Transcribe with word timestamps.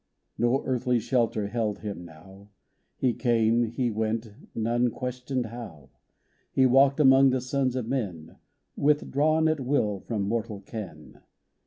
No 0.35 0.65
earthly 0.65 0.97
shelter 0.99 1.45
held 1.49 1.81
Him 1.81 2.03
now; 2.03 2.49
He 2.97 3.13
came, 3.13 3.65
He 3.65 3.91
Went, 3.91 4.33
none 4.55 4.89
questioned 4.89 5.45
how 5.45 5.91
He 6.51 6.65
walked 6.65 6.99
among 6.99 7.29
the 7.29 7.39
sons 7.39 7.75
of 7.75 7.87
men, 7.87 8.37
Withdrawn 8.75 9.47
at 9.47 9.59
will 9.59 9.99
from 9.99 10.23
mortal 10.23 10.61
ken. 10.61 11.21